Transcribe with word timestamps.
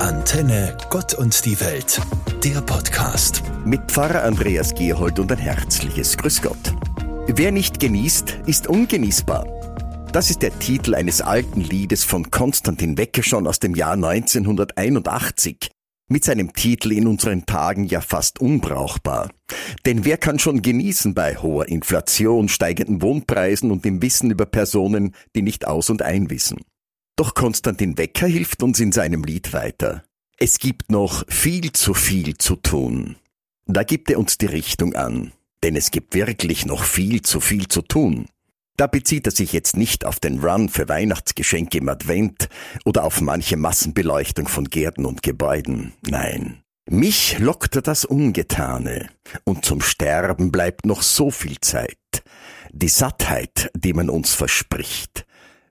Antenne 0.00 0.76
Gott 0.90 1.14
und 1.14 1.44
die 1.44 1.60
Welt, 1.60 2.00
der 2.44 2.60
Podcast. 2.60 3.42
Mit 3.64 3.80
Pfarrer 3.90 4.22
Andreas 4.22 4.72
Gerhold 4.72 5.18
und 5.18 5.32
ein 5.32 5.38
herzliches 5.38 6.16
Grüß 6.16 6.40
Gott. 6.40 6.72
Wer 7.26 7.50
nicht 7.50 7.80
genießt, 7.80 8.42
ist 8.46 8.68
ungenießbar. 8.68 9.44
Das 10.12 10.30
ist 10.30 10.42
der 10.42 10.56
Titel 10.60 10.94
eines 10.94 11.20
alten 11.20 11.62
Liedes 11.62 12.04
von 12.04 12.30
Konstantin 12.30 12.96
Wecker 12.96 13.24
schon 13.24 13.48
aus 13.48 13.58
dem 13.58 13.74
Jahr 13.74 13.94
1981. 13.94 15.68
Mit 16.08 16.24
seinem 16.24 16.52
Titel 16.52 16.92
in 16.92 17.08
unseren 17.08 17.44
Tagen 17.44 17.84
ja 17.84 18.00
fast 18.00 18.40
unbrauchbar. 18.40 19.30
Denn 19.84 20.04
wer 20.04 20.16
kann 20.16 20.38
schon 20.38 20.62
genießen 20.62 21.12
bei 21.12 21.36
hoher 21.36 21.68
Inflation, 21.68 22.48
steigenden 22.48 23.02
Wohnpreisen 23.02 23.72
und 23.72 23.84
dem 23.84 24.00
Wissen 24.00 24.30
über 24.30 24.46
Personen, 24.46 25.16
die 25.34 25.42
nicht 25.42 25.66
aus 25.66 25.90
und 25.90 26.02
einwissen? 26.02 26.58
Doch 27.18 27.34
Konstantin 27.34 27.98
Wecker 27.98 28.28
hilft 28.28 28.62
uns 28.62 28.78
in 28.78 28.92
seinem 28.92 29.24
Lied 29.24 29.52
weiter. 29.52 30.04
Es 30.38 30.60
gibt 30.60 30.92
noch 30.92 31.24
viel 31.28 31.72
zu 31.72 31.92
viel 31.92 32.38
zu 32.38 32.54
tun. 32.54 33.16
Da 33.66 33.82
gibt 33.82 34.08
er 34.08 34.20
uns 34.20 34.38
die 34.38 34.46
Richtung 34.46 34.94
an. 34.94 35.32
Denn 35.64 35.74
es 35.74 35.90
gibt 35.90 36.14
wirklich 36.14 36.64
noch 36.64 36.84
viel 36.84 37.22
zu 37.22 37.40
viel 37.40 37.66
zu 37.66 37.82
tun. 37.82 38.26
Da 38.76 38.86
bezieht 38.86 39.26
er 39.26 39.32
sich 39.32 39.52
jetzt 39.52 39.76
nicht 39.76 40.04
auf 40.04 40.20
den 40.20 40.38
Run 40.38 40.68
für 40.68 40.88
Weihnachtsgeschenke 40.88 41.78
im 41.78 41.88
Advent 41.88 42.48
oder 42.84 43.02
auf 43.02 43.20
manche 43.20 43.56
Massenbeleuchtung 43.56 44.46
von 44.46 44.66
Gärten 44.66 45.04
und 45.04 45.24
Gebäuden. 45.24 45.94
Nein. 46.02 46.62
Mich 46.88 47.40
lockte 47.40 47.82
das 47.82 48.04
Ungetane. 48.04 49.08
Und 49.42 49.64
zum 49.64 49.80
Sterben 49.80 50.52
bleibt 50.52 50.86
noch 50.86 51.02
so 51.02 51.32
viel 51.32 51.58
Zeit. 51.60 51.98
Die 52.70 52.88
Sattheit, 52.88 53.72
die 53.74 53.92
man 53.92 54.08
uns 54.08 54.34
verspricht 54.34 55.26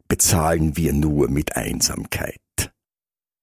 bezahlen 0.08 0.78
wir 0.78 0.94
nur 0.94 1.30
mit 1.30 1.56
Einsamkeit. 1.56 2.38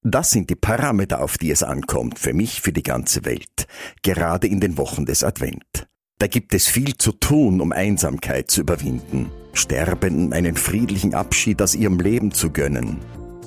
Das 0.03 0.31
sind 0.31 0.51
die 0.51 0.57
Parameter, 0.57 1.23
auf 1.23 1.39
die 1.39 1.51
es 1.51 1.63
ankommt, 1.63 2.19
für 2.19 2.35
mich, 2.35 2.61
für 2.61 2.73
die 2.73 2.83
ganze 2.83 3.25
Welt, 3.25 3.67
gerade 4.03 4.47
in 4.47 4.61
den 4.61 4.77
Wochen 4.77 5.07
des 5.07 5.25
Advent. 5.25 5.87
Da 6.19 6.27
gibt 6.27 6.55
es 6.55 6.67
viel 6.67 6.97
zu 6.97 7.13
tun, 7.13 7.61
um 7.61 7.73
Einsamkeit 7.73 8.51
zu 8.51 8.61
überwinden, 8.61 9.31
Sterbenden 9.55 10.33
einen 10.33 10.57
friedlichen 10.57 11.15
Abschied 11.15 11.63
aus 11.63 11.75
ihrem 11.75 11.99
Leben 11.99 12.33
zu 12.33 12.51
gönnen, 12.51 12.99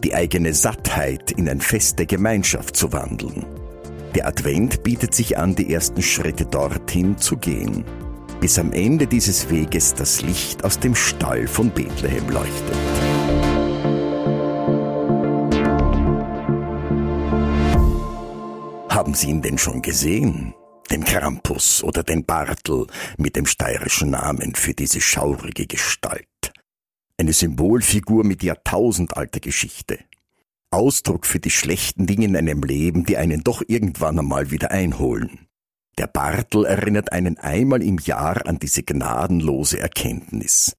die 0.03 0.15
eigene 0.15 0.53
Sattheit 0.53 1.31
in 1.31 1.47
ein 1.47 1.61
Fest 1.61 1.99
der 1.99 2.07
Gemeinschaft 2.07 2.75
zu 2.75 2.91
wandeln. 2.91 3.45
Der 4.15 4.27
Advent 4.27 4.83
bietet 4.83 5.13
sich 5.13 5.37
an, 5.37 5.55
die 5.55 5.71
ersten 5.71 6.01
Schritte 6.01 6.45
dorthin 6.45 7.17
zu 7.17 7.37
gehen 7.37 7.85
bis 8.39 8.59
am 8.59 8.71
Ende 8.71 9.07
dieses 9.07 9.49
Weges 9.49 9.93
das 9.93 10.21
Licht 10.21 10.63
aus 10.63 10.79
dem 10.79 10.95
Stall 10.95 11.47
von 11.47 11.69
Bethlehem 11.69 12.29
leuchtet. 12.29 12.96
Sie 19.17 19.29
ihn 19.29 19.41
denn 19.41 19.57
schon 19.57 19.81
gesehen? 19.81 20.53
Den 20.91 21.03
Krampus 21.03 21.83
oder 21.83 22.03
den 22.03 22.23
Bartel 22.23 22.85
mit 23.17 23.35
dem 23.35 23.47
steirischen 23.47 24.11
Namen 24.11 24.53
für 24.53 24.75
diese 24.75 25.01
schaurige 25.01 25.65
Gestalt. 25.65 26.53
Eine 27.17 27.33
Symbolfigur 27.33 28.23
mit 28.23 28.43
jahrtausendalter 28.43 29.39
Geschichte. 29.39 29.97
Ausdruck 30.69 31.25
für 31.25 31.39
die 31.39 31.49
schlechten 31.49 32.05
Dinge 32.05 32.25
in 32.25 32.37
einem 32.37 32.61
Leben, 32.61 33.05
die 33.05 33.17
einen 33.17 33.43
doch 33.43 33.63
irgendwann 33.67 34.19
einmal 34.19 34.51
wieder 34.51 34.69
einholen. 34.69 35.47
Der 35.97 36.05
Bartel 36.05 36.65
erinnert 36.65 37.11
einen 37.11 37.39
einmal 37.39 37.81
im 37.81 37.97
Jahr 37.97 38.45
an 38.45 38.59
diese 38.59 38.83
gnadenlose 38.83 39.79
Erkenntnis. 39.79 40.77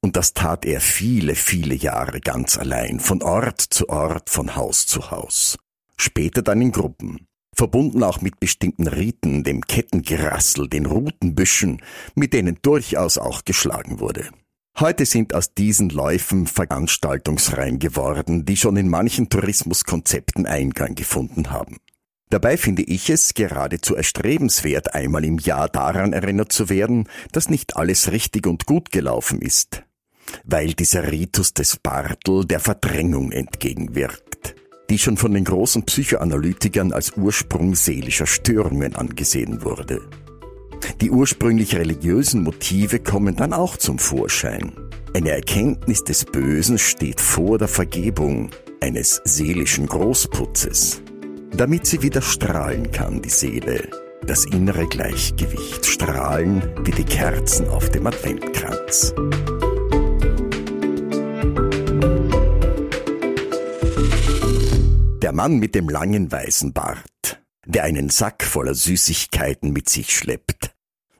Und 0.00 0.16
das 0.16 0.32
tat 0.32 0.64
er 0.64 0.80
viele, 0.80 1.34
viele 1.34 1.74
Jahre 1.74 2.22
ganz 2.22 2.56
allein, 2.56 3.00
von 3.00 3.22
Ort 3.22 3.60
zu 3.60 3.90
Ort, 3.90 4.30
von 4.30 4.56
Haus 4.56 4.86
zu 4.86 5.10
Haus. 5.10 5.58
Später 5.98 6.40
dann 6.40 6.62
in 6.62 6.72
Gruppen, 6.72 7.26
verbunden 7.56 8.02
auch 8.02 8.20
mit 8.20 8.38
bestimmten 8.38 8.86
Riten, 8.86 9.42
dem 9.42 9.62
Kettengerassel, 9.62 10.68
den 10.68 10.86
Rutenbüschen, 10.86 11.82
mit 12.14 12.32
denen 12.32 12.58
durchaus 12.62 13.18
auch 13.18 13.44
geschlagen 13.44 13.98
wurde. 13.98 14.28
Heute 14.78 15.06
sind 15.06 15.34
aus 15.34 15.54
diesen 15.54 15.88
Läufen 15.88 16.46
Veranstaltungsreihen 16.46 17.78
geworden, 17.78 18.44
die 18.44 18.58
schon 18.58 18.76
in 18.76 18.90
manchen 18.90 19.30
Tourismuskonzepten 19.30 20.44
Eingang 20.44 20.94
gefunden 20.94 21.50
haben. 21.50 21.78
Dabei 22.28 22.58
finde 22.58 22.82
ich 22.82 23.08
es 23.08 23.32
geradezu 23.32 23.96
erstrebenswert, 23.96 24.94
einmal 24.94 25.24
im 25.24 25.38
Jahr 25.38 25.70
daran 25.70 26.12
erinnert 26.12 26.52
zu 26.52 26.68
werden, 26.68 27.08
dass 27.32 27.48
nicht 27.48 27.76
alles 27.76 28.10
richtig 28.10 28.46
und 28.46 28.66
gut 28.66 28.90
gelaufen 28.90 29.40
ist, 29.40 29.82
weil 30.44 30.74
dieser 30.74 31.10
Ritus 31.10 31.54
des 31.54 31.78
Bartel 31.78 32.44
der 32.44 32.60
Verdrängung 32.60 33.32
entgegenwirkt, 33.32 34.35
die 34.90 34.98
schon 34.98 35.16
von 35.16 35.32
den 35.32 35.44
großen 35.44 35.84
Psychoanalytikern 35.84 36.92
als 36.92 37.16
Ursprung 37.16 37.74
seelischer 37.74 38.26
Störungen 38.26 38.94
angesehen 38.94 39.64
wurde. 39.64 40.02
Die 41.00 41.10
ursprünglich 41.10 41.74
religiösen 41.74 42.42
Motive 42.42 43.00
kommen 43.00 43.36
dann 43.36 43.52
auch 43.52 43.76
zum 43.76 43.98
Vorschein. 43.98 44.72
Eine 45.14 45.30
Erkenntnis 45.30 46.04
des 46.04 46.24
Bösen 46.24 46.78
steht 46.78 47.20
vor 47.20 47.58
der 47.58 47.68
Vergebung 47.68 48.50
eines 48.80 49.20
seelischen 49.24 49.86
Großputzes 49.86 51.02
damit 51.56 51.86
sie 51.86 52.02
wieder 52.02 52.20
strahlen 52.20 52.90
kann, 52.90 53.22
die 53.22 53.30
Seele, 53.30 53.88
das 54.26 54.44
innere 54.44 54.86
Gleichgewicht, 54.86 55.86
strahlen 55.86 56.62
wie 56.84 56.90
die 56.90 57.04
Kerzen 57.04 57.68
auf 57.68 57.88
dem 57.90 58.06
Adventkranz. 58.06 59.14
Der 65.26 65.32
Mann 65.32 65.58
mit 65.58 65.74
dem 65.74 65.88
langen 65.88 66.30
weißen 66.30 66.72
Bart, 66.72 67.42
der 67.66 67.82
einen 67.82 68.10
Sack 68.10 68.44
voller 68.44 68.76
Süßigkeiten 68.76 69.72
mit 69.72 69.88
sich 69.88 70.16
schleppt. 70.16 70.72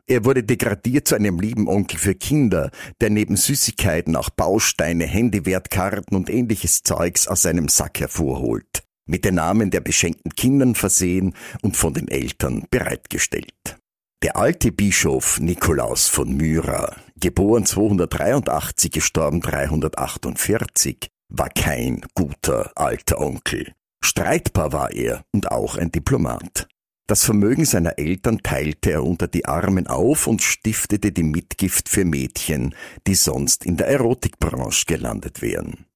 Er 0.06 0.24
wurde 0.24 0.44
degradiert 0.44 1.08
zu 1.08 1.16
einem 1.16 1.40
lieben 1.40 1.66
Onkel 1.66 1.98
für 1.98 2.14
Kinder, 2.14 2.70
der 3.00 3.10
neben 3.10 3.34
Süßigkeiten 3.34 4.14
auch 4.14 4.30
Bausteine, 4.30 5.06
Handywertkarten 5.06 6.16
und 6.16 6.30
ähnliches 6.30 6.84
Zeugs 6.84 7.26
aus 7.26 7.42
seinem 7.42 7.66
Sack 7.68 7.98
hervorholt 7.98 8.84
mit 9.06 9.24
den 9.24 9.34
Namen 9.34 9.72
der 9.72 9.80
beschenkten 9.80 10.30
Kindern 10.36 10.76
versehen 10.76 11.34
und 11.62 11.76
von 11.76 11.92
den 11.92 12.06
Eltern 12.06 12.64
bereitgestellt. 12.70 13.76
Der 14.22 14.36
alte 14.36 14.70
Bischof 14.70 15.40
Nikolaus 15.40 16.06
von 16.06 16.32
Myra, 16.36 16.94
geboren 17.18 17.66
283, 17.66 18.92
gestorben 18.92 19.40
348, 19.40 21.08
war 21.28 21.48
kein 21.48 22.02
guter 22.14 22.70
alter 22.76 23.20
Onkel. 23.20 23.74
Streitbar 24.06 24.72
war 24.72 24.92
er 24.92 25.24
und 25.32 25.50
auch 25.50 25.76
ein 25.76 25.90
Diplomat. 25.90 26.68
Das 27.08 27.24
Vermögen 27.24 27.64
seiner 27.64 27.98
Eltern 27.98 28.38
teilte 28.38 28.92
er 28.92 29.04
unter 29.04 29.26
die 29.26 29.46
Armen 29.46 29.88
auf 29.88 30.28
und 30.28 30.42
stiftete 30.42 31.10
die 31.10 31.24
Mitgift 31.24 31.88
für 31.88 32.04
Mädchen, 32.04 32.76
die 33.08 33.16
sonst 33.16 33.66
in 33.66 33.76
der 33.76 33.88
Erotikbranche 33.88 34.84
gelandet 34.86 35.42
wären. 35.42 35.86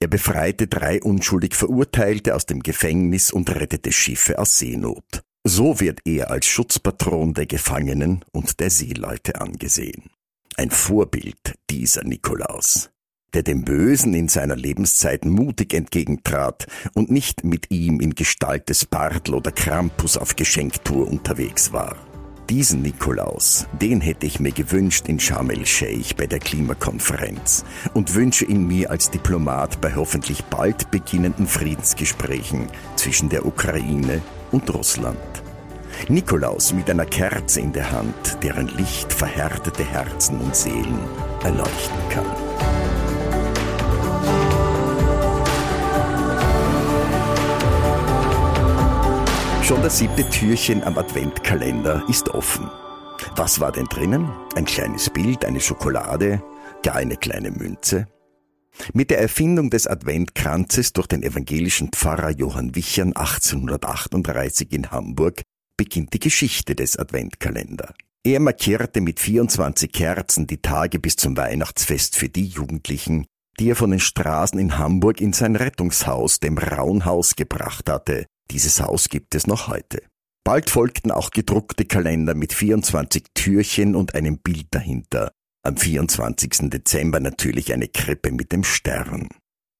Er 0.00 0.08
befreite 0.08 0.66
drei 0.66 1.00
unschuldig 1.00 1.54
Verurteilte 1.54 2.34
aus 2.34 2.44
dem 2.44 2.60
Gefängnis 2.60 3.30
und 3.30 3.48
rettete 3.54 3.92
Schiffe 3.92 4.40
aus 4.40 4.58
Seenot. 4.58 5.22
So 5.44 5.78
wird 5.78 6.00
er 6.04 6.32
als 6.32 6.46
Schutzpatron 6.46 7.34
der 7.34 7.46
Gefangenen 7.46 8.24
und 8.32 8.58
der 8.58 8.70
Seeleute 8.70 9.40
angesehen. 9.40 10.10
Ein 10.56 10.72
Vorbild 10.72 11.54
dieser 11.70 12.02
Nikolaus, 12.02 12.90
der 13.34 13.42
dem 13.42 13.64
Bösen 13.64 14.14
in 14.14 14.28
seiner 14.28 14.56
Lebenszeit 14.56 15.24
mutig 15.24 15.74
entgegentrat 15.74 16.66
und 16.94 17.10
nicht 17.10 17.44
mit 17.44 17.70
ihm 17.70 18.00
in 18.00 18.14
Gestalt 18.14 18.68
des 18.68 18.84
Bartel 18.84 19.34
oder 19.34 19.52
Krampus 19.52 20.16
auf 20.16 20.36
Geschenktour 20.36 21.08
unterwegs 21.08 21.72
war. 21.72 21.96
Diesen 22.50 22.82
Nikolaus, 22.82 23.68
den 23.80 24.00
hätte 24.00 24.26
ich 24.26 24.40
mir 24.40 24.50
gewünscht 24.50 25.06
in 25.06 25.20
Sharm 25.20 25.50
el-Sheikh 25.50 26.16
bei 26.16 26.26
der 26.26 26.40
Klimakonferenz 26.40 27.64
und 27.94 28.16
wünsche 28.16 28.44
ihn 28.44 28.66
mir 28.66 28.90
als 28.90 29.08
Diplomat 29.08 29.80
bei 29.80 29.94
hoffentlich 29.94 30.42
bald 30.46 30.90
beginnenden 30.90 31.46
Friedensgesprächen 31.46 32.66
zwischen 32.96 33.28
der 33.28 33.46
Ukraine 33.46 34.20
und 34.50 34.68
Russland. 34.74 35.16
Nikolaus 36.08 36.72
mit 36.72 36.90
einer 36.90 37.06
Kerze 37.06 37.60
in 37.60 37.72
der 37.72 37.92
Hand, 37.92 38.38
deren 38.42 38.66
Licht 38.76 39.12
verhärtete 39.12 39.84
Herzen 39.84 40.40
und 40.40 40.56
Seelen 40.56 40.98
erleuchten 41.44 42.08
kann. 42.10 42.26
Schon 49.70 49.82
das 49.82 49.98
siebte 49.98 50.28
Türchen 50.28 50.82
am 50.82 50.98
Adventkalender 50.98 52.02
ist 52.08 52.30
offen. 52.30 52.68
Was 53.36 53.60
war 53.60 53.70
denn 53.70 53.84
drinnen? 53.84 54.28
Ein 54.56 54.64
kleines 54.64 55.10
Bild, 55.10 55.44
eine 55.44 55.60
Schokolade, 55.60 56.42
gar 56.82 56.96
eine 56.96 57.16
kleine 57.16 57.52
Münze? 57.52 58.08
Mit 58.94 59.10
der 59.12 59.20
Erfindung 59.20 59.70
des 59.70 59.86
Adventkranzes 59.86 60.92
durch 60.92 61.06
den 61.06 61.22
evangelischen 61.22 61.92
Pfarrer 61.92 62.30
Johann 62.30 62.74
Wichern 62.74 63.12
1838 63.14 64.72
in 64.72 64.90
Hamburg 64.90 65.42
beginnt 65.76 66.14
die 66.14 66.18
Geschichte 66.18 66.74
des 66.74 66.96
Adventkalender. 66.98 67.94
Er 68.24 68.40
markierte 68.40 69.00
mit 69.00 69.20
24 69.20 69.92
Kerzen 69.92 70.48
die 70.48 70.60
Tage 70.60 70.98
bis 70.98 71.14
zum 71.14 71.36
Weihnachtsfest 71.36 72.16
für 72.16 72.28
die 72.28 72.46
Jugendlichen, 72.46 73.24
die 73.60 73.70
er 73.70 73.76
von 73.76 73.92
den 73.92 74.00
Straßen 74.00 74.58
in 74.58 74.78
Hamburg 74.78 75.20
in 75.20 75.32
sein 75.32 75.54
Rettungshaus, 75.54 76.40
dem 76.40 76.58
Raunhaus, 76.58 77.36
gebracht 77.36 77.88
hatte. 77.88 78.26
Dieses 78.50 78.80
Haus 78.80 79.08
gibt 79.08 79.36
es 79.36 79.46
noch 79.46 79.68
heute. 79.68 80.02
Bald 80.44 80.70
folgten 80.70 81.12
auch 81.12 81.30
gedruckte 81.30 81.84
Kalender 81.84 82.34
mit 82.34 82.52
24 82.52 83.26
Türchen 83.34 83.94
und 83.94 84.14
einem 84.14 84.38
Bild 84.38 84.66
dahinter. 84.72 85.32
Am 85.62 85.76
24. 85.76 86.70
Dezember 86.70 87.20
natürlich 87.20 87.72
eine 87.72 87.86
Krippe 87.86 88.32
mit 88.32 88.50
dem 88.50 88.64
Stern. 88.64 89.28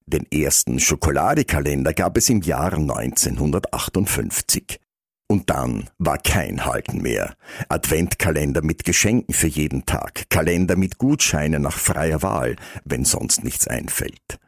Den 0.05 0.25
ersten 0.31 0.79
Schokoladekalender 0.79 1.93
gab 1.93 2.15
es 2.15 2.29
im 2.29 2.41
Jahr 2.41 2.73
1958. 2.73 4.79
Und 5.27 5.49
dann 5.49 5.89
war 5.97 6.17
kein 6.17 6.65
Halten 6.65 7.01
mehr. 7.01 7.35
Adventkalender 7.67 8.61
mit 8.61 8.83
Geschenken 8.83 9.33
für 9.33 9.47
jeden 9.47 9.85
Tag, 9.85 10.29
Kalender 10.29 10.75
mit 10.75 10.97
Gutscheinen 10.97 11.63
nach 11.63 11.77
freier 11.77 12.21
Wahl, 12.21 12.55
wenn 12.85 13.05
sonst 13.05 13.43
nichts 13.43 13.67
einfällt. 13.67 14.39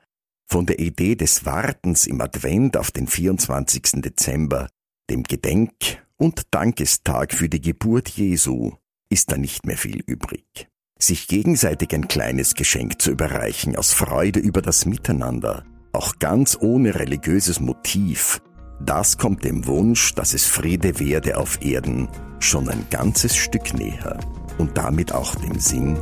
Von 0.53 0.67
der 0.67 0.77
Idee 0.77 1.15
des 1.15 1.47
Wartens 1.47 2.05
im 2.05 2.21
Advent 2.21 2.77
auf 2.77 2.91
den 2.91 3.07
24. 3.07 4.03
Dezember, 4.03 4.69
dem 5.09 5.23
Gedenk- 5.23 6.05
und 6.15 6.43
Dankestag 6.51 7.33
für 7.33 7.49
die 7.49 7.59
Geburt 7.59 8.07
Jesu, 8.09 8.73
ist 9.09 9.31
da 9.31 9.37
nicht 9.37 9.65
mehr 9.65 9.77
viel 9.77 10.01
übrig. 10.05 10.67
Sich 10.99 11.27
gegenseitig 11.27 11.91
ein 11.95 12.07
kleines 12.07 12.53
Geschenk 12.53 13.01
zu 13.01 13.09
überreichen 13.09 13.75
aus 13.75 13.93
Freude 13.93 14.39
über 14.41 14.61
das 14.61 14.85
Miteinander, 14.85 15.65
auch 15.91 16.19
ganz 16.19 16.55
ohne 16.61 16.93
religiöses 16.93 17.59
Motiv, 17.59 18.39
das 18.79 19.17
kommt 19.17 19.43
dem 19.45 19.65
Wunsch, 19.65 20.13
dass 20.13 20.35
es 20.35 20.45
Friede 20.45 20.99
werde 20.99 21.37
auf 21.37 21.63
Erden, 21.63 22.09
schon 22.39 22.69
ein 22.69 22.85
ganzes 22.91 23.35
Stück 23.35 23.73
näher 23.73 24.19
und 24.59 24.77
damit 24.77 25.13
auch 25.13 25.33
dem 25.33 25.57
Sinn 25.59 25.97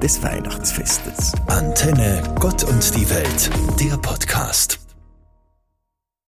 des 0.00 0.22
Weihnachtsfestes. 0.22 1.32
Antenne 1.46 2.22
Gott 2.38 2.64
und 2.64 2.96
die 2.96 3.08
Welt, 3.10 3.50
der 3.80 3.96
Podcast. 3.98 4.89